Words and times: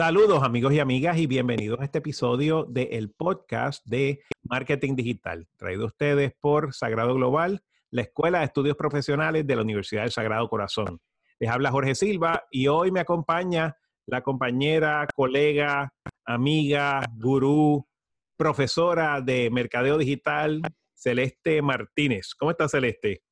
Saludos 0.00 0.42
amigos 0.42 0.72
y 0.72 0.78
amigas 0.78 1.18
y 1.18 1.26
bienvenidos 1.26 1.78
a 1.78 1.84
este 1.84 1.98
episodio 1.98 2.64
del 2.64 3.10
podcast 3.10 3.84
de 3.84 4.22
Marketing 4.44 4.96
Digital, 4.96 5.46
traído 5.58 5.82
a 5.82 5.88
ustedes 5.88 6.32
por 6.40 6.72
Sagrado 6.72 7.12
Global, 7.12 7.62
la 7.90 8.00
Escuela 8.00 8.38
de 8.38 8.46
Estudios 8.46 8.78
Profesionales 8.78 9.46
de 9.46 9.56
la 9.56 9.60
Universidad 9.60 10.04
del 10.04 10.10
Sagrado 10.10 10.48
Corazón. 10.48 11.02
Les 11.38 11.50
habla 11.50 11.70
Jorge 11.70 11.94
Silva 11.94 12.44
y 12.50 12.66
hoy 12.68 12.90
me 12.90 13.00
acompaña 13.00 13.76
la 14.06 14.22
compañera, 14.22 15.06
colega, 15.14 15.92
amiga, 16.24 17.02
gurú, 17.18 17.86
profesora 18.38 19.20
de 19.20 19.50
Mercadeo 19.50 19.98
Digital, 19.98 20.62
Celeste 20.94 21.60
Martínez. 21.60 22.34
¿Cómo 22.38 22.52
está 22.52 22.70
Celeste? 22.70 23.22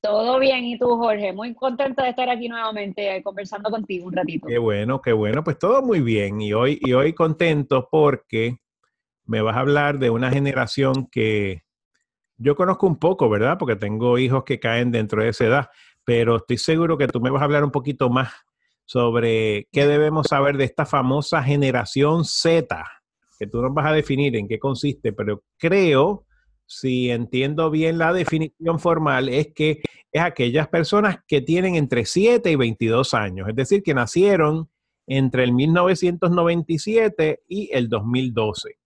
Todo 0.00 0.38
bien, 0.38 0.64
¿y 0.64 0.78
tú, 0.78 0.96
Jorge? 0.96 1.32
Muy 1.32 1.54
contenta 1.54 2.04
de 2.04 2.10
estar 2.10 2.28
aquí 2.30 2.48
nuevamente 2.48 3.16
eh, 3.16 3.22
conversando 3.22 3.68
contigo 3.68 4.06
un 4.06 4.12
ratito. 4.12 4.46
Qué 4.46 4.58
bueno, 4.58 5.02
qué 5.02 5.12
bueno. 5.12 5.42
Pues 5.42 5.58
todo 5.58 5.82
muy 5.82 6.00
bien. 6.00 6.40
Y 6.40 6.52
hoy, 6.52 6.78
y 6.80 6.92
hoy 6.92 7.14
contento 7.14 7.88
porque 7.90 8.58
me 9.24 9.42
vas 9.42 9.56
a 9.56 9.60
hablar 9.60 9.98
de 9.98 10.10
una 10.10 10.30
generación 10.30 11.08
que 11.10 11.64
yo 12.36 12.54
conozco 12.54 12.86
un 12.86 12.98
poco, 12.98 13.28
¿verdad? 13.28 13.58
Porque 13.58 13.74
tengo 13.74 14.18
hijos 14.18 14.44
que 14.44 14.60
caen 14.60 14.92
dentro 14.92 15.22
de 15.22 15.30
esa 15.30 15.44
edad, 15.44 15.70
pero 16.04 16.36
estoy 16.36 16.58
seguro 16.58 16.96
que 16.96 17.08
tú 17.08 17.20
me 17.20 17.30
vas 17.30 17.42
a 17.42 17.46
hablar 17.46 17.64
un 17.64 17.72
poquito 17.72 18.08
más 18.08 18.32
sobre 18.84 19.68
qué 19.72 19.86
debemos 19.86 20.28
saber 20.28 20.56
de 20.56 20.64
esta 20.64 20.86
famosa 20.86 21.42
generación 21.42 22.24
Z, 22.24 22.84
que 23.38 23.46
tú 23.48 23.60
nos 23.60 23.74
vas 23.74 23.86
a 23.86 23.92
definir 23.92 24.36
en 24.36 24.46
qué 24.46 24.58
consiste, 24.58 25.12
pero 25.12 25.42
creo 25.58 26.24
si 26.68 27.10
entiendo 27.10 27.70
bien 27.70 27.98
la 27.98 28.12
definición 28.12 28.78
formal, 28.78 29.28
es 29.28 29.52
que 29.54 29.82
es 30.12 30.22
aquellas 30.22 30.68
personas 30.68 31.18
que 31.26 31.40
tienen 31.40 31.74
entre 31.74 32.04
7 32.04 32.50
y 32.50 32.56
22 32.56 33.14
años, 33.14 33.48
es 33.48 33.54
decir, 33.54 33.82
que 33.82 33.94
nacieron 33.94 34.68
entre 35.06 35.44
el 35.44 35.52
1997 35.52 37.42
y 37.48 37.70
el 37.72 37.88
2012. 37.88 38.78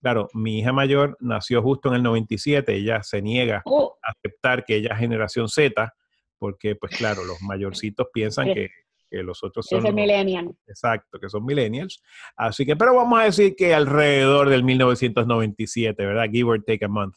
Claro, 0.00 0.28
mi 0.32 0.60
hija 0.60 0.72
mayor 0.72 1.16
nació 1.20 1.62
justo 1.62 1.88
en 1.88 1.96
el 1.96 2.02
97, 2.02 2.74
ella 2.74 3.02
se 3.02 3.20
niega 3.20 3.62
Oh. 3.64 3.96
a 4.02 4.12
aceptar 4.12 4.64
que 4.64 4.76
ella 4.76 4.90
es 4.92 4.98
generación 4.98 5.48
Z, 5.48 5.92
porque 6.38 6.76
pues 6.76 6.96
claro, 6.96 7.24
los 7.24 7.42
mayorcitos 7.42 8.06
piensan 8.12 8.54
que, 8.54 8.68
que 9.10 9.22
los 9.22 9.42
otros 9.42 9.66
son... 9.66 9.84
Es 9.84 9.92
millennial. 9.92 10.54
Exacto, 10.66 11.18
que 11.18 11.28
son 11.28 11.44
millennials. 11.44 12.00
Así 12.36 12.64
que, 12.64 12.76
pero 12.76 12.94
vamos 12.94 13.20
a 13.20 13.24
decir 13.24 13.56
que 13.56 13.74
alrededor 13.74 14.48
del 14.48 14.62
1997, 14.62 16.06
¿verdad? 16.06 16.30
Give 16.30 16.50
or 16.50 16.62
take 16.62 16.84
a 16.84 16.88
month, 16.88 17.16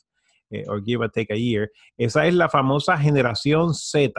eh, 0.52 0.64
or 0.68 0.84
give 0.84 1.02
or 1.02 1.10
take 1.10 1.34
a 1.34 1.38
year. 1.38 1.72
Esa 1.98 2.28
es 2.28 2.34
la 2.34 2.50
famosa 2.50 2.98
generación 2.98 3.74
Z. 3.74 4.12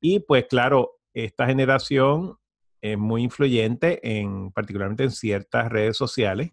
Y 0.00 0.20
pues 0.20 0.46
claro, 0.48 0.92
esta 1.14 1.46
generación 1.46 2.36
es 2.80 2.98
muy 2.98 3.22
influyente 3.22 4.00
en, 4.02 4.52
particularmente 4.52 5.04
en 5.04 5.10
ciertas 5.10 5.70
redes 5.70 5.96
sociales, 5.96 6.50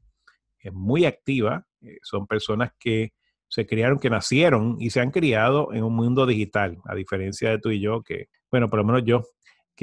es 0.60 0.74
muy 0.74 1.06
activa, 1.06 1.68
eh, 1.82 1.98
son 2.02 2.26
personas 2.26 2.72
que 2.80 3.12
se 3.50 3.68
criaron, 3.68 4.00
que 4.00 4.10
nacieron 4.10 4.78
y 4.80 4.90
se 4.90 5.02
han 5.02 5.12
criado 5.12 5.74
en 5.74 5.84
un 5.84 5.96
mundo 5.96 6.26
digital, 6.26 6.80
a 6.86 6.96
diferencia 6.96 7.52
de 7.52 7.60
tú 7.60 7.70
y 7.70 7.82
yo, 7.82 8.02
que, 8.02 8.30
bueno, 8.50 8.70
por 8.70 8.80
lo 8.80 8.86
menos 8.86 9.04
yo, 9.06 9.22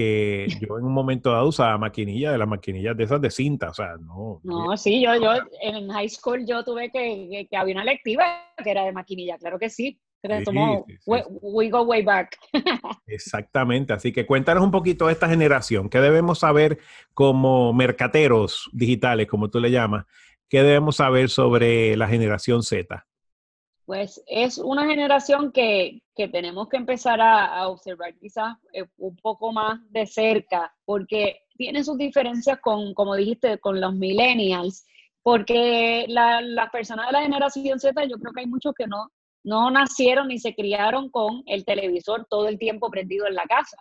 que 0.01 0.49
yo 0.61 0.79
en 0.79 0.85
un 0.85 0.93
momento 0.93 1.31
dado 1.31 1.49
usaba 1.49 1.77
maquinilla 1.79 2.33
de 2.33 2.39
las 2.39 2.49
maquinillas 2.49 2.97
de 2.97 3.05
esas 3.05 3.21
de 3.21 3.31
cinta, 3.31 3.71
o 3.71 3.75
sea, 3.75 3.97
no. 4.01 4.41
No, 4.43 4.77
sí, 4.77 5.03
yo, 5.03 5.15
yo 5.17 5.33
en 5.63 5.89
high 5.91 6.09
school 6.09 6.47
yo 6.47 6.65
tuve 6.65 6.91
que, 6.91 7.29
que, 7.31 7.47
que 7.51 7.57
había 7.57 7.75
una 7.75 7.85
lectiva 7.85 8.25
que 8.63 8.71
era 8.71 8.85
de 8.85 8.93
maquinilla, 8.93 9.37
claro 9.39 9.59
que 9.59 9.69
sí. 9.69 10.01
Creo 10.23 10.39
que 10.39 10.45
Sí, 10.45 10.51
somos- 10.53 10.85
sí, 10.87 10.93
sí, 10.93 10.99
we, 11.07 11.19
sí. 11.23 11.39
we 11.43 11.71
go 11.71 11.83
way 11.83 12.03
back. 12.03 12.37
Exactamente, 13.07 13.93
así 13.93 14.13
que 14.13 14.25
cuéntanos 14.27 14.63
un 14.63 14.71
poquito 14.71 15.07
de 15.07 15.13
esta 15.15 15.29
generación, 15.29 15.89
¿qué 15.89 16.01
debemos 16.01 16.39
saber 16.41 16.79
como 17.13 17.73
mercateros 17.73 18.69
digitales, 18.73 19.27
como 19.27 19.51
tú 19.51 19.61
le 19.61 19.71
llamas? 19.71 20.05
¿Qué 20.49 20.63
debemos 20.63 20.97
saber 20.97 21.29
sobre 21.29 21.97
la 21.97 22.07
generación 22.09 22.63
Z? 22.63 23.07
Pues 23.91 24.23
es 24.29 24.59
una 24.59 24.87
generación 24.87 25.51
que, 25.51 26.01
que 26.15 26.29
tenemos 26.29 26.69
que 26.69 26.77
empezar 26.77 27.21
a, 27.21 27.47
a 27.47 27.67
observar 27.67 28.15
quizás 28.21 28.57
eh, 28.73 28.85
un 28.99 29.17
poco 29.17 29.51
más 29.51 29.81
de 29.91 30.07
cerca, 30.07 30.73
porque 30.85 31.41
tiene 31.57 31.83
sus 31.83 31.99
diferencias 31.99 32.61
con, 32.61 32.95
como 32.95 33.17
dijiste, 33.17 33.59
con 33.59 33.81
los 33.81 33.93
millennials, 33.93 34.87
porque 35.25 36.05
la- 36.07 36.41
las 36.41 36.71
personas 36.71 37.07
de 37.09 37.13
la 37.15 37.23
generación 37.23 37.81
Z, 37.81 38.05
yo 38.05 38.17
creo 38.21 38.33
que 38.33 38.43
hay 38.43 38.47
muchos 38.47 38.75
que 38.79 38.87
no, 38.87 39.09
no 39.43 39.73
nacieron 39.73 40.29
ni 40.29 40.39
se 40.39 40.55
criaron 40.55 41.11
con 41.11 41.43
el 41.47 41.65
televisor 41.65 42.29
todo 42.31 42.47
el 42.47 42.61
tiempo 42.61 42.91
prendido 42.93 43.27
en 43.27 43.35
la 43.35 43.47
casa. 43.47 43.77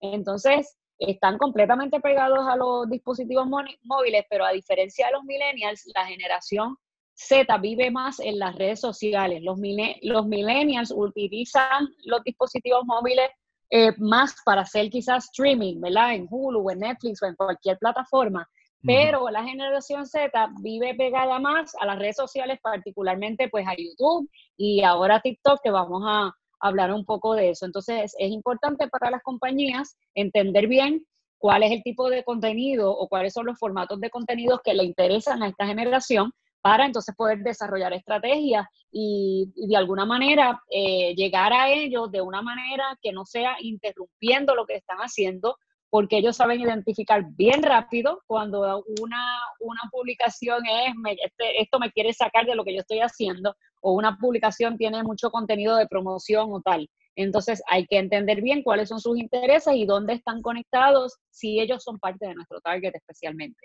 Entonces, 0.00 0.76
están 0.98 1.38
completamente 1.38 2.00
pegados 2.00 2.48
a 2.48 2.56
los 2.56 2.90
dispositivos 2.90 3.46
móviles, 3.46 4.24
pero 4.28 4.44
a 4.44 4.50
diferencia 4.50 5.06
de 5.06 5.12
los 5.12 5.22
millennials, 5.22 5.88
la 5.94 6.04
generación 6.04 6.76
Z 7.14 7.56
vive 7.58 7.90
más 7.90 8.20
en 8.20 8.38
las 8.38 8.54
redes 8.54 8.80
sociales. 8.80 9.42
Los, 9.42 9.58
los 10.02 10.26
millennials 10.26 10.92
utilizan 10.94 11.88
los 12.04 12.22
dispositivos 12.24 12.84
móviles 12.84 13.28
eh, 13.70 13.92
más 13.98 14.34
para 14.44 14.62
hacer 14.62 14.90
quizás 14.90 15.24
streaming, 15.24 15.80
¿verdad? 15.80 16.14
En 16.14 16.26
Hulu, 16.28 16.70
en 16.70 16.80
Netflix 16.80 17.22
o 17.22 17.26
en 17.26 17.34
cualquier 17.34 17.78
plataforma. 17.78 18.48
Pero 18.84 19.30
la 19.30 19.44
generación 19.44 20.06
Z 20.06 20.50
vive 20.60 20.94
pegada 20.94 21.38
más 21.38 21.72
a 21.80 21.86
las 21.86 21.98
redes 21.98 22.16
sociales, 22.16 22.58
particularmente 22.60 23.48
pues 23.48 23.66
a 23.66 23.76
YouTube 23.76 24.28
y 24.56 24.82
ahora 24.82 25.20
TikTok, 25.20 25.60
que 25.62 25.70
vamos 25.70 26.02
a 26.04 26.34
hablar 26.58 26.92
un 26.92 27.04
poco 27.04 27.34
de 27.34 27.50
eso. 27.50 27.64
Entonces 27.64 28.14
es 28.18 28.30
importante 28.30 28.88
para 28.88 29.10
las 29.10 29.22
compañías 29.22 29.96
entender 30.14 30.66
bien 30.66 31.06
cuál 31.38 31.62
es 31.62 31.70
el 31.70 31.82
tipo 31.82 32.10
de 32.10 32.24
contenido 32.24 32.90
o 32.90 33.08
cuáles 33.08 33.32
son 33.32 33.46
los 33.46 33.58
formatos 33.58 34.00
de 34.00 34.10
contenidos 34.10 34.60
que 34.64 34.74
le 34.74 34.84
interesan 34.84 35.42
a 35.42 35.48
esta 35.48 35.66
generación 35.66 36.32
para 36.62 36.86
entonces 36.86 37.14
poder 37.16 37.40
desarrollar 37.40 37.92
estrategias 37.92 38.66
y, 38.90 39.52
de 39.56 39.76
alguna 39.76 40.06
manera 40.06 40.62
eh, 40.70 41.14
llegar 41.16 41.52
a 41.52 41.68
ellos 41.70 42.10
de 42.10 42.22
una 42.22 42.40
manera 42.40 42.96
que 43.02 43.12
no 43.12 43.26
sea 43.26 43.56
interrumpiendo 43.60 44.54
lo 44.54 44.64
que 44.64 44.76
están 44.76 44.98
haciendo, 44.98 45.56
porque 45.90 46.18
ellos 46.18 46.36
saben 46.36 46.60
identificar 46.60 47.22
bien 47.36 47.62
rápido 47.62 48.22
cuando 48.26 48.82
una, 49.00 49.38
una 49.60 49.80
publicación 49.90 50.64
es, 50.66 50.94
este- 51.22 51.60
esto 51.60 51.78
me 51.78 51.90
quiere 51.90 52.12
sacar 52.14 52.46
de 52.46 52.54
lo 52.54 52.64
que 52.64 52.74
yo 52.74 52.80
estoy 52.80 53.00
haciendo, 53.00 53.54
o 53.82 53.92
una 53.92 54.16
publicación 54.16 54.78
tiene 54.78 55.02
mucho 55.02 55.30
contenido 55.30 55.76
de 55.76 55.88
promoción 55.88 56.48
o 56.52 56.62
tal. 56.62 56.88
Entonces 57.16 57.62
hay 57.68 57.86
que 57.86 57.98
entender 57.98 58.40
bien 58.40 58.62
cuáles 58.62 58.88
son 58.88 59.00
sus 59.00 59.18
intereses 59.18 59.74
y 59.74 59.84
dónde 59.84 60.14
están 60.14 60.40
conectados, 60.40 61.18
si 61.30 61.60
ellos 61.60 61.82
son 61.82 61.98
parte 61.98 62.26
de 62.26 62.34
nuestro 62.34 62.60
target 62.60 62.94
especialmente. 62.94 63.60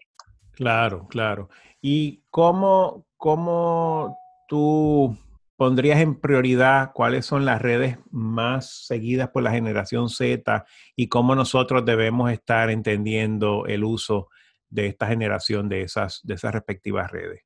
Claro, 0.58 1.08
claro. 1.08 1.50
¿Y 1.84 2.24
cómo, 2.32 3.06
cómo 3.16 4.18
tú 4.48 5.16
pondrías 5.56 6.00
en 6.02 6.20
prioridad 6.20 6.94
cuáles 6.96 7.28
son 7.28 7.46
las 7.46 7.62
redes 7.62 8.00
más 8.10 8.88
seguidas 8.88 9.30
por 9.30 9.44
la 9.44 9.52
generación 9.52 10.10
Z 10.10 10.66
y 10.96 11.10
cómo 11.10 11.36
nosotros 11.36 11.86
debemos 11.86 12.32
estar 12.32 12.72
entendiendo 12.72 13.68
el 13.68 13.84
uso 13.84 14.30
de 14.68 14.88
esta 14.88 15.06
generación 15.06 15.70
de 15.70 15.84
esas, 15.84 16.22
de 16.24 16.34
esas 16.34 16.56
respectivas 16.56 17.12
redes? 17.12 17.44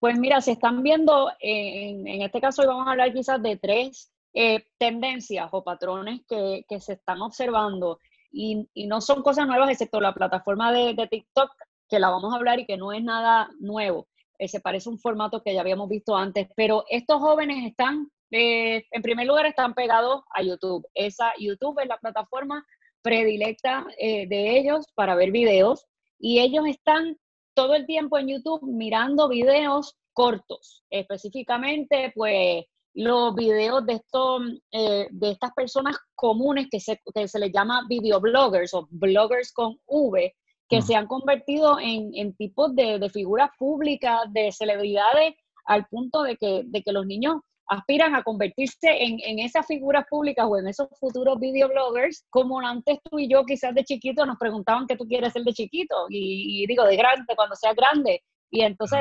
Pues 0.00 0.18
mira, 0.18 0.40
se 0.40 0.52
están 0.52 0.82
viendo, 0.82 1.28
eh, 1.38 1.90
en, 1.90 2.08
en 2.08 2.22
este 2.22 2.40
caso 2.40 2.62
hoy 2.62 2.68
vamos 2.68 2.86
a 2.86 2.92
hablar 2.92 3.12
quizás 3.12 3.42
de 3.42 3.58
tres 3.58 4.10
eh, 4.32 4.64
tendencias 4.78 5.50
o 5.52 5.62
patrones 5.62 6.22
que, 6.26 6.64
que 6.66 6.80
se 6.80 6.94
están 6.94 7.20
observando 7.20 7.98
y, 8.30 8.66
y 8.72 8.86
no 8.86 9.02
son 9.02 9.22
cosas 9.22 9.46
nuevas 9.46 9.68
excepto 9.68 10.00
la 10.00 10.14
plataforma 10.14 10.72
de, 10.72 10.94
de 10.94 11.06
TikTok, 11.06 11.50
que 11.92 12.00
la 12.00 12.08
vamos 12.08 12.32
a 12.32 12.36
hablar 12.36 12.58
y 12.58 12.64
que 12.64 12.78
no 12.78 12.90
es 12.94 13.04
nada 13.04 13.50
nuevo. 13.60 14.08
Eh, 14.38 14.48
se 14.48 14.60
parece 14.60 14.88
a 14.88 14.92
un 14.92 14.98
formato 14.98 15.42
que 15.42 15.52
ya 15.52 15.60
habíamos 15.60 15.90
visto 15.90 16.16
antes, 16.16 16.48
pero 16.56 16.84
estos 16.88 17.20
jóvenes 17.20 17.66
están, 17.66 18.10
eh, 18.30 18.82
en 18.90 19.02
primer 19.02 19.26
lugar, 19.26 19.44
están 19.44 19.74
pegados 19.74 20.22
a 20.34 20.42
YouTube. 20.42 20.86
Esa 20.94 21.32
YouTube 21.38 21.78
es 21.82 21.88
la 21.88 21.98
plataforma 21.98 22.64
predilecta 23.02 23.86
eh, 23.98 24.26
de 24.26 24.58
ellos 24.58 24.86
para 24.94 25.14
ver 25.16 25.32
videos 25.32 25.84
y 26.18 26.40
ellos 26.40 26.66
están 26.66 27.18
todo 27.52 27.74
el 27.74 27.84
tiempo 27.84 28.16
en 28.16 28.28
YouTube 28.28 28.62
mirando 28.62 29.28
videos 29.28 29.94
cortos, 30.14 30.84
específicamente 30.88 32.10
pues 32.14 32.64
los 32.94 33.34
videos 33.34 33.84
de, 33.84 33.94
estos, 33.94 34.42
eh, 34.70 35.08
de 35.10 35.30
estas 35.30 35.52
personas 35.52 35.98
comunes 36.14 36.68
que 36.70 36.80
se, 36.80 36.98
que 37.14 37.28
se 37.28 37.38
les 37.38 37.52
llama 37.52 37.84
videobloggers 37.86 38.72
o 38.72 38.88
bloggers 38.90 39.52
con 39.52 39.78
V, 39.86 40.34
que 40.72 40.78
Mm. 40.78 40.82
se 40.82 40.94
han 40.94 41.06
convertido 41.06 41.78
en, 41.78 42.12
en 42.14 42.34
tipos 42.34 42.74
de, 42.74 42.98
de 42.98 43.10
figuras 43.10 43.50
públicas, 43.58 44.20
de 44.30 44.50
celebridades, 44.52 45.34
al 45.66 45.84
punto 45.86 46.22
de 46.22 46.36
que, 46.38 46.62
de 46.64 46.82
que 46.82 46.92
los 46.92 47.04
niños 47.04 47.42
aspiran 47.68 48.14
a 48.14 48.22
convertirse 48.22 48.88
en, 48.88 49.18
en 49.22 49.38
esas 49.38 49.66
figuras 49.66 50.06
públicas 50.08 50.46
o 50.48 50.56
en 50.56 50.68
esos 50.68 50.88
futuros 50.98 51.38
videobloggers, 51.38 52.24
como 52.30 52.58
antes 52.60 52.98
tú 53.04 53.18
y 53.18 53.28
yo 53.28 53.44
quizás 53.44 53.74
de 53.74 53.84
chiquito 53.84 54.24
nos 54.24 54.38
preguntaban 54.38 54.86
qué 54.86 54.96
tú 54.96 55.04
quieres 55.04 55.34
ser 55.34 55.42
de 55.42 55.52
chiquito, 55.52 56.06
y, 56.08 56.62
y 56.62 56.66
digo, 56.66 56.84
de 56.84 56.96
grande, 56.96 57.36
cuando 57.36 57.54
seas 57.54 57.76
grande. 57.76 58.22
Y 58.50 58.62
entonces, 58.62 59.00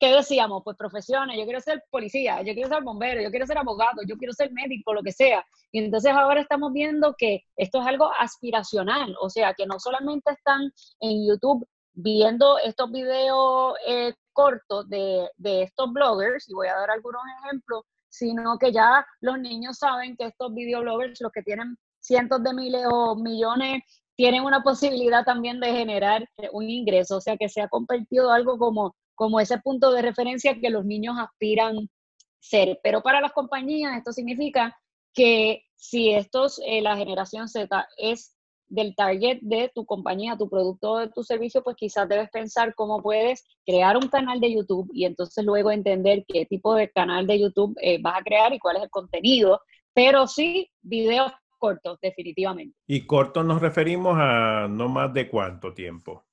¿qué 0.00 0.14
decíamos? 0.14 0.62
Pues 0.64 0.76
profesiones, 0.76 1.36
yo 1.38 1.44
quiero 1.44 1.60
ser 1.60 1.84
policía, 1.90 2.42
yo 2.42 2.54
quiero 2.54 2.70
ser 2.70 2.82
bombero, 2.82 3.20
yo 3.20 3.30
quiero 3.30 3.46
ser 3.46 3.58
abogado, 3.58 4.02
yo 4.08 4.16
quiero 4.16 4.32
ser 4.32 4.50
médico, 4.50 4.94
lo 4.94 5.02
que 5.02 5.12
sea. 5.12 5.44
Y 5.70 5.78
entonces 5.78 6.12
ahora 6.12 6.40
estamos 6.40 6.72
viendo 6.72 7.14
que 7.16 7.42
esto 7.56 7.80
es 7.80 7.86
algo 7.86 8.10
aspiracional, 8.18 9.14
o 9.20 9.28
sea, 9.28 9.52
que 9.54 9.66
no 9.66 9.78
solamente 9.78 10.32
están 10.32 10.72
en 11.00 11.28
YouTube 11.28 11.68
viendo 11.92 12.58
estos 12.58 12.90
videos 12.90 13.74
eh, 13.86 14.14
cortos 14.32 14.88
de, 14.88 15.28
de 15.36 15.62
estos 15.64 15.92
bloggers, 15.92 16.48
y 16.48 16.54
voy 16.54 16.68
a 16.68 16.76
dar 16.76 16.90
algunos 16.90 17.20
ejemplos, 17.44 17.84
sino 18.08 18.58
que 18.58 18.72
ya 18.72 19.06
los 19.20 19.38
niños 19.38 19.76
saben 19.78 20.16
que 20.16 20.24
estos 20.24 20.52
videobloggers, 20.54 21.20
los 21.20 21.30
que 21.30 21.42
tienen 21.42 21.76
cientos 22.00 22.42
de 22.42 22.54
miles 22.54 22.86
o 22.90 23.16
millones, 23.16 23.82
tienen 24.16 24.44
una 24.44 24.62
posibilidad 24.62 25.24
también 25.24 25.60
de 25.60 25.72
generar 25.72 26.26
un 26.52 26.68
ingreso, 26.68 27.18
o 27.18 27.20
sea 27.20 27.36
que 27.36 27.48
se 27.48 27.60
ha 27.60 27.68
convertido 27.68 28.30
algo 28.30 28.58
como, 28.58 28.94
como 29.20 29.38
ese 29.38 29.58
punto 29.58 29.92
de 29.92 30.00
referencia 30.00 30.58
que 30.58 30.70
los 30.70 30.86
niños 30.86 31.16
aspiran 31.18 31.90
ser. 32.38 32.80
Pero 32.82 33.02
para 33.02 33.20
las 33.20 33.32
compañías 33.32 33.94
esto 33.98 34.12
significa 34.12 34.74
que 35.12 35.64
si 35.74 36.14
estos, 36.14 36.58
eh, 36.64 36.80
la 36.80 36.96
generación 36.96 37.46
Z 37.46 37.86
es 37.98 38.34
del 38.68 38.94
target 38.96 39.40
de 39.42 39.70
tu 39.74 39.84
compañía, 39.84 40.38
tu 40.38 40.48
producto, 40.48 40.96
de 40.96 41.10
tu 41.10 41.22
servicio, 41.22 41.62
pues 41.62 41.76
quizás 41.76 42.08
debes 42.08 42.30
pensar 42.30 42.74
cómo 42.74 43.02
puedes 43.02 43.44
crear 43.66 43.98
un 43.98 44.08
canal 44.08 44.40
de 44.40 44.54
YouTube 44.54 44.88
y 44.94 45.04
entonces 45.04 45.44
luego 45.44 45.70
entender 45.70 46.24
qué 46.26 46.46
tipo 46.46 46.74
de 46.74 46.90
canal 46.90 47.26
de 47.26 47.40
YouTube 47.40 47.76
eh, 47.82 47.98
vas 48.00 48.20
a 48.20 48.24
crear 48.24 48.54
y 48.54 48.58
cuál 48.58 48.76
es 48.76 48.84
el 48.84 48.90
contenido, 48.90 49.60
pero 49.92 50.26
sí 50.28 50.70
videos 50.80 51.30
cortos, 51.58 51.98
definitivamente. 52.00 52.74
Y 52.86 53.06
cortos 53.06 53.44
nos 53.44 53.60
referimos 53.60 54.16
a 54.18 54.66
no 54.66 54.88
más 54.88 55.12
de 55.12 55.28
cuánto 55.28 55.74
tiempo 55.74 56.24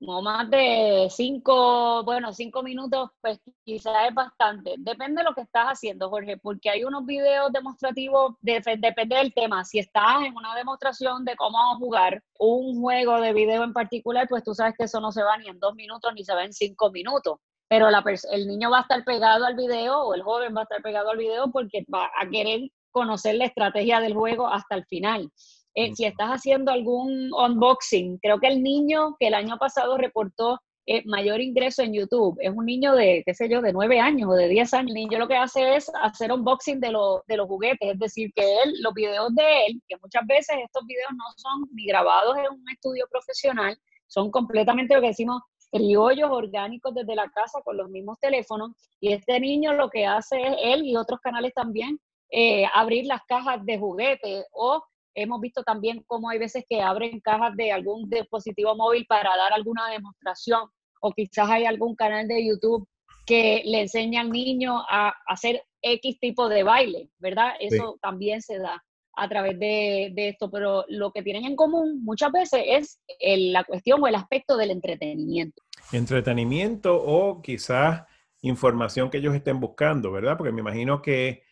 no 0.00 0.22
más 0.22 0.48
de 0.50 1.08
cinco, 1.10 2.04
bueno, 2.04 2.32
cinco 2.32 2.62
minutos, 2.62 3.10
pues 3.20 3.40
quizás 3.64 4.08
es 4.08 4.14
bastante. 4.14 4.74
Depende 4.78 5.20
de 5.20 5.28
lo 5.28 5.34
que 5.34 5.40
estás 5.40 5.66
haciendo, 5.66 6.08
Jorge, 6.08 6.36
porque 6.36 6.70
hay 6.70 6.84
unos 6.84 7.04
videos 7.04 7.52
demostrativos, 7.52 8.36
depende 8.40 9.16
del 9.16 9.34
tema. 9.34 9.64
Si 9.64 9.78
estás 9.78 10.22
en 10.22 10.36
una 10.36 10.54
demostración 10.54 11.24
de 11.24 11.34
cómo 11.36 11.58
jugar 11.78 12.22
un 12.38 12.80
juego 12.80 13.20
de 13.20 13.32
video 13.32 13.64
en 13.64 13.72
particular, 13.72 14.28
pues 14.28 14.44
tú 14.44 14.54
sabes 14.54 14.74
que 14.76 14.84
eso 14.84 15.00
no 15.00 15.10
se 15.10 15.22
va 15.22 15.36
ni 15.38 15.48
en 15.48 15.58
dos 15.58 15.74
minutos 15.74 16.12
ni 16.14 16.24
se 16.24 16.34
va 16.34 16.44
en 16.44 16.52
cinco 16.52 16.90
minutos. 16.90 17.38
Pero 17.68 17.90
la 17.90 18.02
el 18.32 18.46
niño 18.46 18.70
va 18.70 18.78
a 18.78 18.82
estar 18.82 19.04
pegado 19.04 19.44
al 19.44 19.56
video 19.56 20.00
o 20.00 20.14
el 20.14 20.22
joven 20.22 20.54
va 20.56 20.60
a 20.60 20.62
estar 20.62 20.80
pegado 20.80 21.10
al 21.10 21.18
video 21.18 21.50
porque 21.50 21.84
va 21.92 22.06
a 22.18 22.28
querer 22.30 22.70
conocer 22.90 23.34
la 23.34 23.44
estrategia 23.44 24.00
del 24.00 24.14
juego 24.14 24.46
hasta 24.48 24.76
el 24.76 24.86
final. 24.86 25.30
Eh, 25.80 25.94
si 25.94 26.06
estás 26.06 26.30
haciendo 26.30 26.72
algún 26.72 27.32
unboxing, 27.32 28.18
creo 28.18 28.40
que 28.40 28.48
el 28.48 28.64
niño 28.64 29.14
que 29.20 29.28
el 29.28 29.34
año 29.34 29.58
pasado 29.58 29.96
reportó 29.96 30.58
eh, 30.86 31.04
mayor 31.06 31.40
ingreso 31.40 31.82
en 31.82 31.92
YouTube 31.92 32.36
es 32.40 32.50
un 32.52 32.66
niño 32.66 32.96
de, 32.96 33.22
qué 33.24 33.32
sé 33.32 33.48
yo, 33.48 33.62
de 33.62 33.72
9 33.72 34.00
años 34.00 34.28
o 34.28 34.34
de 34.34 34.48
10 34.48 34.74
años. 34.74 34.88
El 34.88 34.94
niño 34.94 35.20
lo 35.20 35.28
que 35.28 35.36
hace 35.36 35.76
es 35.76 35.88
hacer 36.02 36.32
unboxing 36.32 36.80
de, 36.80 36.88
de 37.28 37.36
los 37.36 37.46
juguetes, 37.46 37.92
es 37.92 37.98
decir, 38.00 38.32
que 38.34 38.42
él, 38.42 38.74
los 38.80 38.92
videos 38.92 39.32
de 39.36 39.66
él, 39.66 39.80
que 39.86 39.96
muchas 40.02 40.26
veces 40.26 40.56
estos 40.64 40.84
videos 40.84 41.12
no 41.12 41.24
son 41.36 41.68
ni 41.72 41.86
grabados 41.86 42.36
en 42.38 42.58
un 42.58 42.70
estudio 42.72 43.06
profesional, 43.08 43.78
son 44.08 44.32
completamente 44.32 44.96
lo 44.96 45.00
que 45.00 45.08
decimos 45.08 45.42
criollos 45.70 46.30
orgánicos 46.32 46.92
desde 46.92 47.14
la 47.14 47.28
casa 47.28 47.60
con 47.62 47.76
los 47.76 47.88
mismos 47.88 48.18
teléfonos. 48.18 48.72
Y 48.98 49.12
este 49.12 49.38
niño 49.38 49.74
lo 49.74 49.90
que 49.90 50.06
hace 50.06 50.42
es 50.42 50.56
él 50.60 50.84
y 50.84 50.96
otros 50.96 51.20
canales 51.20 51.54
también 51.54 52.00
eh, 52.32 52.64
abrir 52.74 53.06
las 53.06 53.22
cajas 53.28 53.64
de 53.64 53.78
juguetes 53.78 54.44
o 54.50 54.82
Hemos 55.20 55.40
visto 55.40 55.64
también 55.64 56.04
cómo 56.06 56.30
hay 56.30 56.38
veces 56.38 56.64
que 56.68 56.80
abren 56.80 57.20
cajas 57.20 57.56
de 57.56 57.72
algún 57.72 58.08
dispositivo 58.08 58.76
móvil 58.76 59.04
para 59.08 59.36
dar 59.36 59.52
alguna 59.52 59.90
demostración 59.90 60.68
o 61.00 61.12
quizás 61.12 61.50
hay 61.50 61.64
algún 61.64 61.96
canal 61.96 62.28
de 62.28 62.46
YouTube 62.46 62.88
que 63.26 63.62
le 63.64 63.82
enseña 63.82 64.20
al 64.20 64.30
niño 64.30 64.80
a 64.88 65.12
hacer 65.26 65.62
X 65.82 66.18
tipo 66.20 66.48
de 66.48 66.62
baile, 66.62 67.10
¿verdad? 67.18 67.52
Eso 67.58 67.98
también 68.00 68.42
se 68.42 68.58
da 68.58 68.82
a 69.16 69.28
través 69.28 69.58
de, 69.58 70.12
esto, 70.14 70.50
pero 70.50 70.84
lo 70.88 71.10
que 71.10 71.22
tienen 71.22 71.44
en 71.44 71.56
común 71.56 72.02
muchas 72.04 72.30
veces 72.30 72.62
es 72.64 73.00
la 73.18 73.64
cuestión 73.64 74.00
o 74.00 74.06
el 74.06 74.14
aspecto 74.14 74.56
del 74.56 74.70
entretenimiento. 74.70 75.60
Entretenimiento 75.92 76.96
o 76.96 77.42
quizás 77.42 78.04
información 78.42 79.10
que 79.10 79.18
ellos 79.18 79.34
estén 79.34 79.58
buscando, 79.58 80.12
¿verdad? 80.12 80.36
Porque 80.36 80.52
me 80.52 80.60
imagino 80.60 81.02
que 81.02 81.42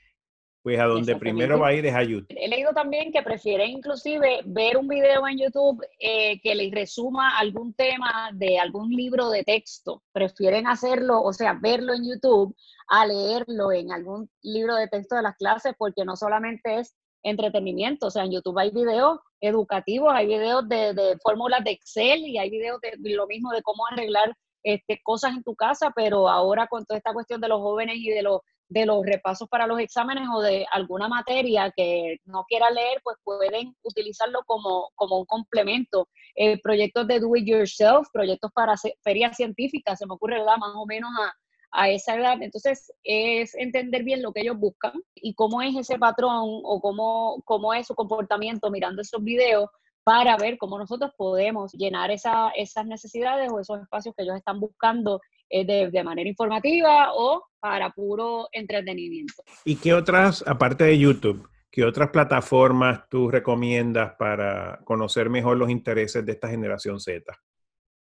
pues 0.67 0.81
a 0.81 0.87
donde 0.87 1.15
primero 1.15 1.61
va 1.61 1.69
a 1.69 1.75
ir 1.75 1.87
es 1.87 1.95
a 1.95 2.03
YouTube. 2.03 2.27
He 2.37 2.49
leído 2.49 2.73
también 2.73 3.13
que 3.13 3.23
prefieren 3.23 3.71
inclusive 3.71 4.41
ver 4.47 4.77
un 4.77 4.89
video 4.89 5.29
en 5.29 5.39
YouTube 5.39 5.81
eh, 6.01 6.41
que 6.41 6.57
les 6.57 6.73
resuma 6.73 7.39
algún 7.39 7.73
tema 7.73 8.31
de 8.33 8.59
algún 8.59 8.91
libro 8.91 9.31
de 9.31 9.45
texto. 9.45 10.03
Prefieren 10.11 10.67
hacerlo, 10.67 11.23
o 11.23 11.33
sea, 11.33 11.57
verlo 11.63 11.95
en 11.95 12.11
YouTube 12.11 12.57
a 12.89 13.07
leerlo 13.07 13.71
en 13.71 13.93
algún 13.93 14.29
libro 14.43 14.75
de 14.75 14.89
texto 14.89 15.15
de 15.15 15.23
las 15.23 15.37
clases 15.37 15.73
porque 15.79 16.05
no 16.05 16.17
solamente 16.17 16.81
es 16.81 16.97
entretenimiento, 17.23 18.09
o 18.09 18.11
sea, 18.11 18.25
en 18.25 18.33
YouTube 18.33 18.59
hay 18.59 18.73
videos 18.73 19.21
educativos, 19.41 20.13
hay 20.13 20.27
videos 20.27 20.69
de, 20.69 21.17
fórmulas 21.23 21.63
de 21.63 21.71
Excel 21.71 22.27
y 22.27 22.39
hay 22.39 22.51
videos 22.51 22.81
de, 22.81 22.91
lo 23.15 23.29
mismo 23.29 23.53
de 23.53 23.63
cómo 23.63 23.85
arreglar 23.93 24.37
este, 24.65 25.01
cosas 25.05 25.37
en 25.37 25.45
tu 25.45 25.55
casa, 25.55 25.93
pero 25.95 26.29
ahora 26.29 26.67
con 26.67 26.85
toda 26.85 26.99
esta 26.99 27.13
cuestión 27.13 27.41
de 27.41 27.47
los 27.47 27.61
jóvenes 27.61 27.99
y 27.99 28.11
de 28.11 28.23
los 28.23 28.41
de 28.69 28.87
los 28.87 29.05
repasos 29.05 29.49
para 29.49 29.67
los 29.67 29.79
exámenes 29.81 30.29
o 30.33 30.41
de 30.41 30.67
alguna 30.73 31.09
materia 31.09 31.73
que 31.77 32.19
no 32.25 32.45
quiera 32.45 32.71
leer, 32.71 33.01
pues 33.05 33.17
pueden 33.23 33.77
utilizarlo 33.83 34.41
como, 34.47 34.91
como 34.95 35.21
un 35.21 35.27
complemento. 35.27 36.09
Eh, 36.35 36.61
proyectos 36.61 37.07
de 37.07 37.21
do 37.21 37.37
it 37.37 37.47
yourself, 37.47 38.09
proyectos 38.13 38.51
para 38.53 38.75
ferias 39.03 39.37
científicas, 39.37 39.99
se 39.99 40.07
me 40.07 40.15
ocurre, 40.15 40.39
¿verdad? 40.39 40.57
Más 40.59 40.73
o 40.75 40.87
menos 40.87 41.11
a, 41.21 41.33
a 41.71 41.91
esa 41.91 42.17
edad. 42.17 42.37
Entonces, 42.41 42.93
es 43.05 43.55
entender 43.55 44.03
bien 44.03 44.23
lo 44.23 44.33
que 44.33 44.41
ellos 44.41 44.59
buscan 44.59 44.93
y 45.15 45.35
cómo 45.35 45.63
es 45.63 45.77
ese 45.77 45.99
patrón 45.99 46.61
o 46.65 46.81
cómo, 46.81 47.43
cómo 47.45 47.73
es 47.73 47.87
su 47.87 47.95
comportamiento 47.95 48.71
mirando 48.71 49.03
esos 49.03 49.23
videos 49.23 49.69
para 50.03 50.37
ver 50.37 50.57
cómo 50.57 50.79
nosotros 50.79 51.11
podemos 51.17 51.73
llenar 51.73 52.11
esa, 52.11 52.51
esas 52.51 52.87
necesidades 52.87 53.51
o 53.51 53.59
esos 53.59 53.81
espacios 53.81 54.15
que 54.15 54.23
ellos 54.23 54.37
están 54.37 54.61
buscando 54.61 55.21
de, 55.51 55.91
de, 55.91 56.05
manera 56.05 56.29
informativa 56.29 57.13
o 57.15 57.45
para 57.61 57.91
puro 57.91 58.49
entretenimiento. 58.53 59.35
¿Y 59.65 59.77
qué 59.77 59.95
otras, 59.95 60.45
aparte 60.47 60.85
de 60.85 60.99
YouTube, 60.99 61.49
qué 61.71 61.85
otras 61.85 62.11
plataformas 62.11 63.09
tú 63.09 63.31
recomiendas 63.31 64.15
para 64.19 64.81
conocer 64.85 65.31
mejor 65.31 65.57
los 65.57 65.71
intereses 65.71 66.25
de 66.25 66.33
esta 66.33 66.49
generación 66.49 67.01
Z? 67.01 67.33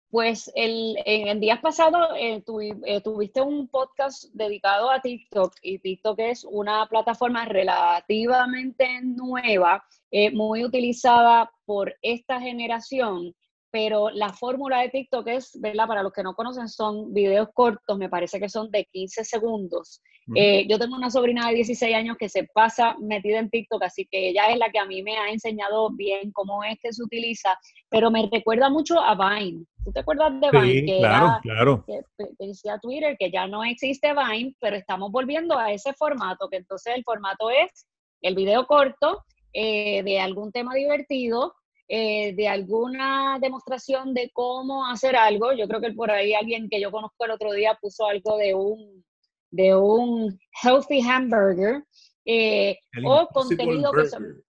Pues 0.10 0.50
el, 0.56 0.96
en, 1.06 1.40
días 1.40 1.60
pasados 1.60 2.08
eh, 2.18 2.42
eh, 2.86 3.02
tuviste 3.02 3.42
un 3.42 3.68
podcast 3.68 4.26
dedicado 4.34 4.90
a 4.90 5.02
TikTok 5.02 5.54
y 5.62 5.80
TikTok 5.80 6.20
es 6.20 6.46
una 6.46 6.88
plataforma 6.88 7.46
relativamente 7.46 9.02
nueva, 9.04 9.84
muy 10.32 10.64
utilizada 10.64 11.52
por 11.66 11.94
esta 12.02 12.40
generación 12.40 13.36
pero 13.76 14.10
la 14.10 14.30
fórmula 14.30 14.80
de 14.80 14.88
TikTok 14.88 15.28
es, 15.28 15.60
¿verdad? 15.60 15.86
Para 15.86 16.02
los 16.02 16.14
que 16.14 16.24
no 16.24 16.34
conocen, 16.34 16.70
son 16.70 17.14
videos 17.14 17.50
cortos, 17.54 17.98
me 17.98 18.08
parece 18.08 18.40
que 18.40 18.48
son 18.48 18.72
de 18.72 18.86
15 18.86 19.26
segundos. 19.26 20.02
Eh, 20.34 20.66
yo 20.70 20.80
tengo 20.80 20.96
una 20.96 21.12
sobrina 21.12 21.50
de 21.50 21.56
16 21.56 21.94
años 21.94 22.16
que 22.18 22.30
se 22.30 22.46
pasa 22.46 22.96
metida 23.02 23.38
en 23.38 23.50
TikTok, 23.50 23.84
así 23.84 24.08
que 24.10 24.30
ella 24.30 24.46
es 24.48 24.60
la 24.60 24.72
que 24.72 24.80
a 24.80 24.86
mí 24.86 25.04
me 25.04 25.18
ha 25.18 25.30
enseñado 25.30 25.90
bien 25.92 26.32
cómo 26.32 26.64
es 26.64 26.80
que 26.82 26.94
se 26.94 27.04
utiliza, 27.04 27.60
pero 27.90 28.10
me 28.10 28.30
recuerda 28.32 28.70
mucho 28.70 28.98
a 28.98 29.14
Vine. 29.14 29.66
¿Tú 29.84 29.92
te 29.92 30.00
acuerdas 30.00 30.40
de 30.40 30.52
Vine? 30.52 30.94
Sí, 30.94 31.00
claro, 31.00 31.40
claro. 31.42 31.86
Que 31.86 32.00
decía 32.40 32.80
Twitter 32.80 33.18
que 33.20 33.30
ya 33.30 33.46
no 33.46 33.62
existe 33.66 34.14
Vine, 34.14 34.56
pero 34.62 34.78
estamos 34.78 35.12
volviendo 35.12 35.60
a 35.60 35.74
ese 35.74 35.92
formato, 35.96 36.48
que 36.48 36.56
entonces 36.56 36.96
el 36.96 37.04
formato 37.04 37.50
es 37.50 37.86
el 38.22 38.36
video 38.36 38.68
corto 38.68 39.26
eh, 39.52 40.02
de 40.04 40.22
algún 40.22 40.54
tema 40.54 40.74
divertido, 40.76 41.56
eh, 41.88 42.34
de 42.34 42.48
alguna 42.48 43.38
demostración 43.40 44.14
de 44.14 44.32
cómo 44.34 44.86
hacer 44.86 45.16
algo. 45.16 45.54
Yo 45.54 45.68
creo 45.68 45.82
que 45.82 45.94
por 45.94 46.10
ahí 46.12 46.34
alguien 46.34 46.70
que 46.70 46.82
yo 46.82 46.92
conozco 46.92 47.26
el 47.26 47.32
otro 47.32 47.52
día 47.54 47.78
puso 47.80 48.08
algo 48.08 48.38
de 48.38 48.54
un, 48.54 49.06
de 49.52 49.76
un 49.76 50.40
healthy 50.64 51.02
hamburger 51.02 51.84
eh, 52.26 52.80
o 53.06 53.28
contenido 53.28 53.92
que 53.92 54.08
son, 54.08 54.44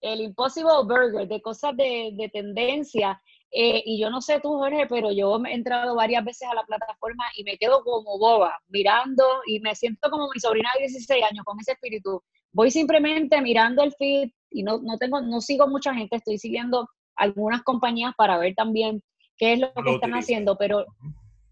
el 0.00 0.20
Impossible 0.20 0.84
Burger, 0.84 1.26
de 1.26 1.42
cosas 1.42 1.76
de, 1.76 2.10
de 2.14 2.28
tendencia. 2.28 3.20
Eh, 3.50 3.82
y 3.84 4.00
yo 4.00 4.10
no 4.10 4.20
sé 4.20 4.40
tú, 4.40 4.50
Jorge, 4.58 4.86
pero 4.88 5.10
yo 5.12 5.40
he 5.44 5.54
entrado 5.54 5.94
varias 5.94 6.24
veces 6.24 6.48
a 6.48 6.54
la 6.54 6.64
plataforma 6.64 7.24
y 7.36 7.44
me 7.44 7.56
quedo 7.56 7.82
como 7.82 8.18
boba, 8.18 8.58
mirando 8.68 9.24
y 9.46 9.60
me 9.60 9.74
siento 9.74 10.10
como 10.10 10.28
mi 10.32 10.40
sobrina 10.40 10.70
de 10.74 10.86
16 10.86 11.24
años 11.24 11.44
con 11.44 11.58
ese 11.60 11.72
espíritu. 11.72 12.22
Voy 12.52 12.70
simplemente 12.70 13.40
mirando 13.40 13.82
el 13.82 13.92
feed, 13.92 14.30
y 14.50 14.62
no, 14.62 14.78
no 14.78 14.96
tengo, 14.98 15.20
no 15.20 15.40
sigo 15.40 15.68
mucha 15.68 15.94
gente, 15.94 16.16
estoy 16.16 16.38
siguiendo 16.38 16.88
algunas 17.16 17.62
compañías 17.62 18.12
para 18.16 18.38
ver 18.38 18.54
también 18.54 19.02
qué 19.36 19.54
es 19.54 19.60
lo 19.60 19.72
que 19.72 19.94
están 19.94 20.12
haciendo, 20.12 20.56
pero 20.56 20.84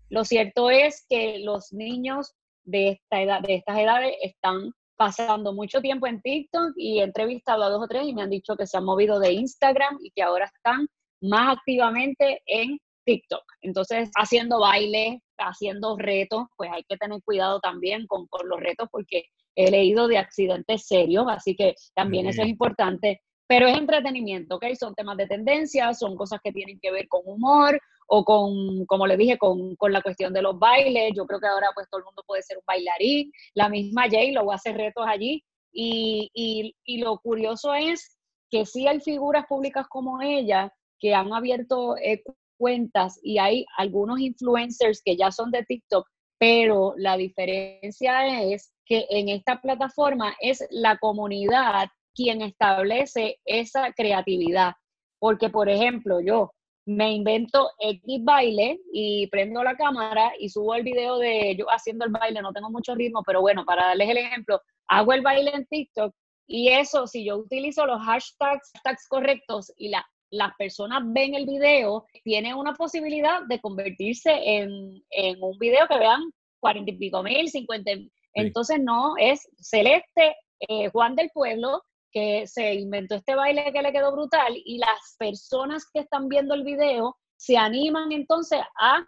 lo 0.09 0.25
cierto 0.25 0.71
es 0.71 1.05
que 1.09 1.39
los 1.41 1.73
niños 1.73 2.35
de 2.65 2.91
esta 2.91 3.23
edad, 3.23 3.41
de 3.41 3.57
estas 3.57 3.79
edades 3.79 4.15
están 4.23 4.73
pasando 4.97 5.53
mucho 5.53 5.81
tiempo 5.81 6.07
en 6.07 6.21
TikTok 6.21 6.73
y 6.77 7.01
he 7.01 7.03
entrevistado 7.03 7.65
a 7.65 7.69
dos 7.69 7.83
o 7.83 7.89
tres 7.89 8.07
y 8.07 8.15
me 8.15 8.23
han 8.23 8.31
dicho 8.31 8.57
que 8.57 8.67
se 8.67 8.77
han 8.77 8.85
movido 8.85 9.19
de 9.19 9.33
Instagram 9.33 9.99
y 10.01 10.11
que 10.13 10.23
ahora 10.23 10.47
están 10.47 10.87
más 11.21 11.57
activamente 11.57 12.43
en 12.47 12.79
TikTok. 13.05 13.43
Entonces, 13.61 14.11
haciendo 14.17 14.61
baile, 14.61 15.21
haciendo 15.39 15.97
retos, 15.99 16.47
pues 16.57 16.71
hay 16.73 16.85
que 16.85 16.97
tener 16.97 17.21
cuidado 17.23 17.61
también 17.61 18.07
con, 18.07 18.27
con 18.29 18.49
los 18.49 18.61
retos 18.61 18.89
porque 18.91 19.25
he 19.57 19.71
leído 19.71 20.09
de 20.09 20.19
accidentes 20.19 20.87
serios, 20.87 21.27
así 21.29 21.55
que 21.57 21.75
también 21.95 22.27
eso 22.27 22.43
es 22.43 22.49
importante. 22.49 23.21
Pero 23.47 23.67
es 23.67 23.77
entretenimiento, 23.77 24.57
¿ok? 24.57 24.65
Son 24.79 24.95
temas 24.95 25.19
de 25.19 25.27
tendencia, 25.27 25.93
son 25.93 26.17
cosas 26.17 26.41
que 26.43 26.51
tienen 26.51 26.81
que 26.81 26.91
ver 26.91 27.07
con 27.09 27.21
humor 27.27 27.79
o 28.07 28.25
con, 28.25 28.87
como 28.87 29.07
le 29.07 29.19
dije, 29.19 29.37
con, 29.37 29.77
con, 29.77 29.93
la 29.93 30.01
cuestión 30.01 30.33
de 30.33 30.41
los 30.41 30.59
bailes. 30.59 31.13
Yo 31.15 31.27
creo 31.27 31.41
que 31.41 31.47
ahora 31.47 31.69
pues 31.75 31.87
todo 31.91 31.99
el 31.99 32.07
mundo 32.07 32.23
puede 32.27 32.43
ser 32.43 32.57
un 32.57 32.65
bailarín. 32.67 33.31
La 33.55 33.69
misma 33.69 34.09
Jay 34.11 34.33
lo 34.33 34.47
va 34.47 34.55
a 34.55 34.57
hacer 34.57 34.77
retos 34.77 35.05
allí. 35.07 35.45
Y, 35.73 36.31
y, 36.33 36.75
y 36.85 36.99
lo 36.99 37.19
curioso 37.19 37.75
es 37.75 38.17
que 38.51 38.65
sí 38.65 38.87
hay 38.87 39.01
figuras 39.01 39.47
públicas 39.47 39.87
como 39.89 40.23
ella 40.23 40.73
que 40.99 41.15
han 41.15 41.33
abierto 41.33 41.97
eh, 41.99 42.23
cuentas 42.57 43.19
y 43.23 43.39
hay 43.39 43.67
algunos 43.77 44.21
influencers 44.21 45.03
que 45.05 45.17
ya 45.17 45.31
son 45.31 45.51
de 45.51 45.65
TikTok, 45.65 46.07
pero 46.39 46.95
la 46.97 47.17
diferencia 47.17 48.43
es 48.43 48.74
que 48.87 49.07
en 49.11 49.29
esta 49.29 49.61
plataforma 49.61 50.35
es 50.41 50.67
la 50.71 50.99
comunidad 50.99 51.89
quien 52.15 52.43
establece 52.43 53.39
esa 53.45 53.93
creatividad. 53.93 54.75
Porque, 55.19 55.49
por 55.49 55.69
ejemplo, 55.69 56.21
yo 56.21 56.53
me 56.87 57.13
invento 57.13 57.71
X 57.79 58.23
baile 58.23 58.79
y 58.93 59.27
prendo 59.29 59.63
la 59.65 59.75
cámara 59.77 60.33
y 60.39 60.49
subo 60.51 60.75
el 60.75 60.83
video 60.83 61.19
de 61.19 61.57
yo 61.57 61.67
haciendo 61.71 62.05
el 62.05 62.13
baile, 62.13 62.43
no 62.43 62.53
tengo 62.53 62.71
mucho 62.71 62.95
ritmo, 62.95 63.23
pero 63.27 63.41
bueno, 63.41 63.65
para 63.65 63.87
darles 63.87 64.11
el 64.11 64.19
ejemplo, 64.19 64.61
hago 64.89 65.13
el 65.15 65.23
baile 65.23 65.51
en 65.55 65.67
TikTok 65.67 66.15
y 66.47 66.69
eso, 66.69 67.07
si 67.07 67.25
yo 67.25 67.39
utilizo 67.39 67.87
los 67.87 68.01
hashtags, 68.03 68.71
hashtags 68.75 69.09
correctos 69.09 69.73
y 69.79 69.89
la, 69.89 70.05
las 70.31 70.55
personas 70.57 71.03
ven 71.07 71.35
el 71.35 71.47
video, 71.47 72.05
tiene 72.23 72.55
una 72.55 72.75
posibilidad 72.75 73.43
de 73.49 73.61
convertirse 73.61 74.33
en, 74.45 74.71
un 75.41 75.59
video 75.59 75.87
que 75.89 75.99
vean 75.99 76.21
cuarenta 76.61 76.91
y 76.91 76.97
pico 76.97 77.23
mil, 77.23 77.49
cincuenta. 77.49 77.93
Entonces, 78.35 78.79
no, 78.81 79.15
es 79.19 79.49
Celeste, 79.61 80.37
eh, 80.61 80.89
Juan 80.91 81.17
del 81.17 81.31
Pueblo, 81.33 81.83
que 82.13 82.47
se 82.47 82.75
inventó 82.75 83.17
este 83.17 83.35
baile 83.35 83.73
que 83.73 83.83
le 83.83 83.93
quedó 83.93 84.13
brutal 84.13 84.55
y 84.65 84.79
las 84.79 85.17
personas 85.19 85.85
que 85.93 86.01
están 86.01 86.29
viendo 86.29 86.55
el 86.55 86.63
video 86.63 87.17
se 87.37 87.57
animan 87.57 88.13
entonces 88.13 88.61
a, 88.81 89.05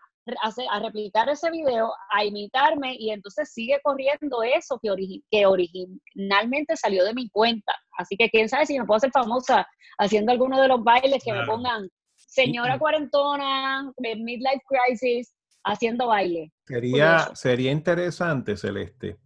a, 0.71 0.80
replicar 0.80 1.28
ese 1.28 1.50
video, 1.50 1.92
a 2.11 2.25
imitarme 2.25 2.97
y 2.99 3.11
entonces 3.11 3.52
sigue 3.52 3.78
corriendo 3.85 4.42
eso 4.42 4.80
que, 4.83 4.90
que 5.30 5.47
originalmente 5.47 6.76
salió 6.76 7.04
de 7.04 7.14
mi 7.14 7.30
cuenta. 7.30 7.73
Así 7.97 8.16
que 8.16 8.28
quién 8.28 8.49
sabe 8.49 8.66
si 8.66 8.78
me 8.78 8.85
puedo 8.85 8.97
hacer 8.97 9.12
famosa 9.12 9.66
haciendo 9.99 10.33
alguno 10.33 10.61
de 10.61 10.68
los 10.68 10.83
bailes 10.83 11.23
que 11.25 11.33
me 11.33 11.47
pongan 11.47 11.88
señora 12.16 12.78
cuarentona, 12.78 13.90
midlife 13.99 14.62
crisis, 14.66 15.33
haciendo 15.66 16.06
baile. 16.06 16.52
Sería, 16.64 17.30
sería 17.35 17.73
interesante, 17.73 18.56
Celeste, 18.56 19.18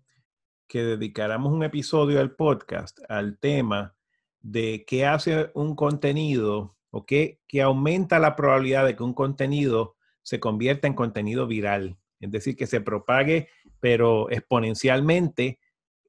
que 0.66 0.82
dedicáramos 0.82 1.52
un 1.52 1.62
episodio 1.62 2.18
del 2.18 2.32
podcast 2.32 2.98
al 3.08 3.38
tema 3.38 3.94
de 4.40 4.84
qué 4.86 5.06
hace 5.06 5.50
un 5.54 5.76
contenido 5.76 6.76
o 6.90 7.04
qué, 7.04 7.40
aumenta 7.62 8.18
la 8.18 8.36
probabilidad 8.36 8.86
de 8.86 8.96
que 8.96 9.02
un 9.02 9.12
contenido 9.12 9.96
se 10.22 10.40
convierta 10.40 10.88
en 10.88 10.94
contenido 10.94 11.46
viral. 11.46 11.98
Es 12.20 12.30
decir, 12.30 12.56
que 12.56 12.66
se 12.66 12.80
propague, 12.80 13.48
pero 13.78 14.30
exponencialmente, 14.30 15.60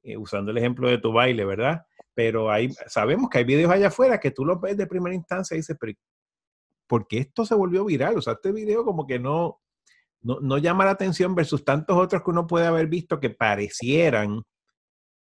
eh, 0.02 0.16
usando 0.16 0.50
el 0.50 0.58
ejemplo 0.58 0.88
de 0.88 0.98
tu 0.98 1.12
baile, 1.12 1.44
¿verdad? 1.44 1.86
Pero 2.14 2.50
hay, 2.50 2.70
sabemos 2.86 3.28
que 3.30 3.38
hay 3.38 3.44
videos 3.44 3.70
allá 3.70 3.88
afuera 3.88 4.18
que 4.18 4.30
tú 4.30 4.44
los 4.44 4.60
ves 4.60 4.76
de 4.76 4.86
primera 4.86 5.14
instancia 5.14 5.54
y 5.54 5.58
dices, 5.58 5.76
pero 5.78 5.92
¿por 6.86 7.06
qué 7.06 7.18
esto 7.18 7.44
se 7.44 7.54
volvió 7.54 7.84
viral? 7.84 8.16
O 8.16 8.22
sea, 8.22 8.34
este 8.34 8.52
video 8.52 8.84
como 8.84 9.06
que 9.06 9.18
no, 9.18 9.62
no, 10.22 10.40
no 10.40 10.58
llama 10.58 10.84
la 10.84 10.92
atención 10.92 11.34
versus 11.34 11.64
tantos 11.64 11.96
otros 11.96 12.22
que 12.22 12.30
uno 12.30 12.46
puede 12.46 12.66
haber 12.66 12.86
visto 12.86 13.20
que 13.20 13.30
parecieran 13.30 14.42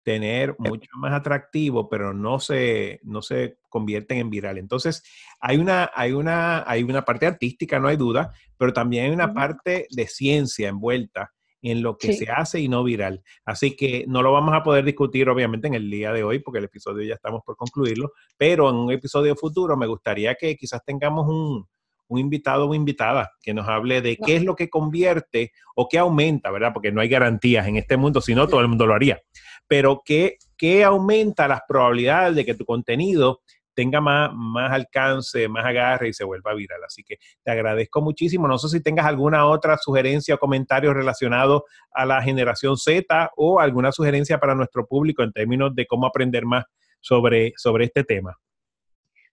tener 0.04 0.56
mucho 0.58 0.90
más 0.98 1.14
atractivo, 1.14 1.88
pero 1.90 2.14
no 2.14 2.40
se, 2.40 3.00
no 3.04 3.22
se 3.22 3.60
convierten 3.70 4.18
en 4.18 4.30
viral. 4.30 4.58
Entonces, 4.58 5.04
hay 5.40 5.58
una, 5.58 5.92
hay, 5.94 6.12
una, 6.12 6.64
hay 6.70 6.84
una 6.84 7.04
parte 7.04 7.28
artística, 7.28 7.80
no 7.80 7.88
hay 7.88 7.98
duda, 7.98 8.34
pero 8.58 8.74
también 8.74 9.06
hay 9.06 9.12
una 9.12 9.34
parte 9.34 9.88
de 9.90 10.08
ciencia 10.08 10.70
envuelta 10.70 11.32
en 11.64 11.84
lo 11.84 11.96
que 11.96 12.14
se 12.14 12.30
hace 12.32 12.60
y 12.60 12.68
no 12.68 12.84
viral. 12.84 13.22
Así 13.46 13.76
que 13.76 14.06
no 14.08 14.24
lo 14.24 14.32
vamos 14.32 14.56
a 14.56 14.64
poder 14.64 14.84
discutir 14.84 15.30
obviamente 15.30 15.68
en 15.68 15.76
el 15.76 15.92
día 15.92 16.12
de 16.12 16.24
hoy, 16.24 16.40
porque 16.40 16.58
el 16.58 16.66
episodio 16.66 17.04
ya 17.04 17.14
estamos 17.14 17.42
por 17.46 17.56
concluirlo, 17.56 18.14
pero 18.36 18.70
en 18.70 18.78
un 18.78 18.92
episodio 18.92 19.36
futuro 19.36 19.78
me 19.78 19.86
gustaría 19.86 20.34
que 20.34 20.56
quizás 20.56 20.84
tengamos 20.84 21.28
un, 21.28 21.68
un 22.12 22.20
invitado 22.20 22.68
o 22.68 22.76
invitada 22.76 23.32
que 23.42 23.54
nos 23.54 23.70
hable 23.70 24.02
de 24.02 24.18
qué 24.18 24.36
es 24.36 24.44
lo 24.44 24.54
que 24.54 24.70
convierte 24.70 25.54
o 25.76 25.88
qué 25.88 25.98
aumenta, 25.98 26.52
¿verdad? 26.52 26.74
Porque 26.74 26.92
no 26.92 27.00
hay 27.00 27.08
garantías 27.08 27.66
en 27.68 27.78
este 27.78 27.96
mundo, 27.96 28.20
si 28.20 28.36
no, 28.36 28.48
todo 28.48 28.60
el 28.60 28.68
mundo 28.68 28.86
lo 28.86 28.94
haría. 28.94 29.22
Pero 29.66 30.02
qué, 30.04 30.38
qué 30.58 30.84
aumenta 30.84 31.48
las 31.48 31.62
probabilidades 31.66 32.36
de 32.36 32.44
que 32.44 32.54
tu 32.54 32.66
contenido 32.66 33.40
tenga 33.74 34.02
más, 34.02 34.32
más 34.34 34.74
alcance, 34.74 35.48
más 35.48 35.66
agarre 35.66 36.10
y 36.10 36.14
se 36.14 36.26
vuelva 36.26 36.54
viral. 36.54 36.84
Así 36.86 37.02
que 37.02 37.16
te 37.44 37.52
agradezco 37.52 38.02
muchísimo. 38.02 38.46
No 38.46 38.58
sé 38.58 38.68
si 38.68 38.84
tengas 38.84 39.06
alguna 39.06 39.46
otra 39.46 39.78
sugerencia 39.78 40.36
o 40.36 40.38
comentario 40.38 40.94
relacionado 40.94 41.64
a 41.94 42.06
la 42.06 42.22
generación 42.22 42.76
Z 42.76 43.32
o 43.38 43.62
alguna 43.62 43.94
sugerencia 43.94 44.38
para 44.38 44.54
nuestro 44.54 44.86
público 44.86 45.24
en 45.24 45.32
términos 45.32 45.74
de 45.74 45.88
cómo 45.88 46.08
aprender 46.08 46.46
más 46.46 46.66
sobre, 47.00 47.54
sobre 47.56 47.86
este 47.86 48.04
tema. 48.04 48.36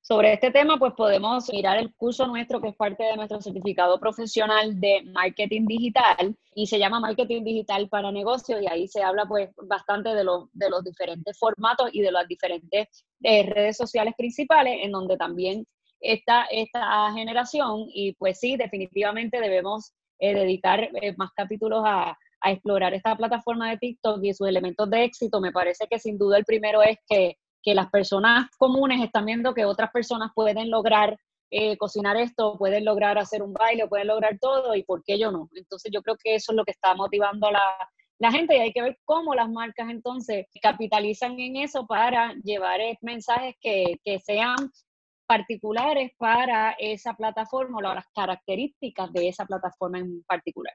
Sobre 0.09 0.33
este 0.33 0.51
tema, 0.51 0.79
pues 0.79 0.95
podemos 0.95 1.53
mirar 1.53 1.77
el 1.77 1.93
curso 1.95 2.27
nuestro 2.27 2.63
que 2.63 2.69
es 2.69 2.75
parte 2.75 3.05
de 3.05 3.15
nuestro 3.15 3.43
certificado 3.43 4.01
profesional 4.01 4.81
de 4.81 5.03
marketing 5.13 5.67
digital 5.67 6.35
y 6.55 6.67
se 6.67 6.79
llama 6.79 6.99
Marketing 6.99 7.45
Digital 7.45 7.91
para 7.91 8.11
Negocios 8.11 8.63
y 8.63 8.67
ahí 8.67 8.89
se 8.89 9.03
habla 9.03 9.27
pues 9.27 9.51
bastante 9.65 10.15
de 10.15 10.25
los, 10.25 10.49
de 10.55 10.71
los 10.71 10.83
diferentes 10.83 11.39
formatos 11.39 11.91
y 11.93 12.01
de 12.01 12.11
las 12.11 12.27
diferentes 12.27 13.05
eh, 13.23 13.43
redes 13.43 13.77
sociales 13.77 14.15
principales 14.17 14.79
en 14.83 14.93
donde 14.93 15.19
también 15.19 15.67
está 16.01 16.47
esta 16.51 17.13
generación 17.13 17.85
y 17.93 18.15
pues 18.15 18.41
sí, 18.41 18.57
definitivamente 18.57 19.43
debemos 19.43 19.93
eh, 20.21 20.33
dedicar 20.33 20.89
eh, 21.03 21.15
más 21.19 21.33
capítulos 21.37 21.83
a, 21.85 22.17
a 22.41 22.51
explorar 22.51 22.95
esta 22.95 23.15
plataforma 23.15 23.69
de 23.69 23.77
TikTok 23.77 24.25
y 24.25 24.33
sus 24.33 24.49
elementos 24.49 24.89
de 24.89 25.05
éxito. 25.05 25.39
Me 25.43 25.53
parece 25.53 25.87
que 25.87 25.99
sin 25.99 26.17
duda 26.17 26.39
el 26.39 26.47
primero 26.47 26.81
es 26.83 26.97
que 27.07 27.37
que 27.63 27.75
las 27.75 27.91
personas 27.91 28.49
comunes 28.59 29.03
están 29.03 29.27
viendo 29.27 29.55
que 29.55 29.65
otras 29.65 29.91
personas 29.91 30.31
pueden 30.35 30.71
lograr 30.71 31.17
eh, 31.51 31.79
cocinar 31.79 32.17
esto, 32.19 32.59
pueden 32.59 32.85
lograr 32.85 33.17
hacer 33.17 33.43
un 33.43 33.55
baile, 33.55 33.89
pueden 33.89 34.09
lograr 34.09 34.39
todo, 34.39 34.75
y 34.75 34.83
por 34.83 35.03
qué 35.03 35.19
yo 35.19 35.33
no. 35.33 35.49
Entonces 35.55 35.91
yo 35.93 36.03
creo 36.03 36.17
que 36.23 36.35
eso 36.35 36.53
es 36.53 36.57
lo 36.57 36.65
que 36.65 36.73
está 36.73 36.95
motivando 36.95 37.49
a 37.49 37.53
la, 37.53 38.31
gente 38.31 38.57
y 38.57 38.61
hay 38.61 38.73
que 38.73 38.83
ver 38.83 38.99
cómo 39.05 39.35
las 39.35 39.49
marcas 39.49 39.89
entonces 39.89 40.47
capitalizan 40.61 41.39
en 41.41 41.57
eso 41.57 41.87
para 41.87 42.35
llevar 42.43 42.81
mensajes 43.01 43.55
que, 43.61 43.99
que 44.05 44.19
sean 44.19 44.57
particulares 45.27 46.11
para 46.19 46.73
esa 46.73 47.15
plataforma 47.15 47.79
o 47.79 47.81
las 47.81 48.05
características 48.15 49.13
de 49.13 49.29
esa 49.29 49.47
plataforma 49.47 50.01
en 50.01 50.23
particular. 50.25 50.75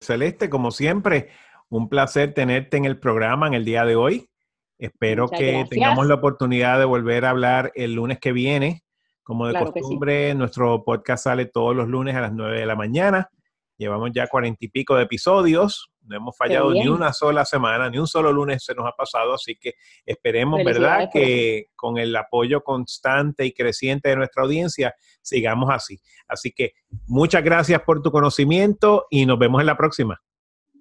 Celeste, 0.00 0.48
como 0.48 0.70
siempre, 0.70 1.30
un 1.68 1.88
placer 1.88 2.32
tenerte 2.32 2.76
en 2.76 2.84
el 2.84 2.98
programa 2.98 3.48
en 3.48 3.54
el 3.54 3.64
día 3.64 3.84
de 3.84 3.96
hoy. 3.96 4.28
Espero 4.78 5.28
que 5.28 5.64
tengamos 5.70 6.06
la 6.06 6.14
oportunidad 6.14 6.78
de 6.78 6.84
volver 6.84 7.24
a 7.24 7.30
hablar 7.30 7.72
el 7.74 7.94
lunes 7.94 8.18
que 8.18 8.32
viene. 8.32 8.82
Como 9.22 9.46
de 9.46 9.58
costumbre, 9.58 10.34
nuestro 10.34 10.84
podcast 10.84 11.24
sale 11.24 11.46
todos 11.46 11.74
los 11.74 11.88
lunes 11.88 12.14
a 12.14 12.20
las 12.20 12.32
9 12.32 12.60
de 12.60 12.66
la 12.66 12.76
mañana. 12.76 13.30
Llevamos 13.76 14.10
ya 14.14 14.28
cuarenta 14.28 14.64
y 14.64 14.68
pico 14.68 14.96
de 14.96 15.04
episodios. 15.04 15.90
No 16.02 16.16
hemos 16.16 16.36
fallado 16.36 16.70
ni 16.72 16.86
una 16.86 17.12
sola 17.12 17.44
semana, 17.44 17.88
ni 17.88 17.98
un 17.98 18.06
solo 18.06 18.32
lunes 18.32 18.62
se 18.64 18.74
nos 18.74 18.86
ha 18.86 18.92
pasado. 18.92 19.34
Así 19.34 19.56
que 19.56 19.74
esperemos, 20.04 20.62
¿verdad?, 20.62 21.08
que 21.12 21.68
con 21.74 21.96
el 21.96 22.14
apoyo 22.14 22.62
constante 22.62 23.46
y 23.46 23.52
creciente 23.52 24.10
de 24.10 24.16
nuestra 24.16 24.42
audiencia 24.42 24.94
sigamos 25.22 25.70
así. 25.72 25.98
Así 26.28 26.52
que 26.52 26.72
muchas 27.06 27.42
gracias 27.42 27.80
por 27.82 28.02
tu 28.02 28.12
conocimiento 28.12 29.06
y 29.10 29.24
nos 29.24 29.38
vemos 29.38 29.60
en 29.60 29.66
la 29.66 29.76
próxima. 29.76 30.20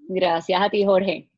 Gracias 0.10 0.62
a 0.62 0.70
ti, 0.70 0.84
Jorge. 0.86 1.30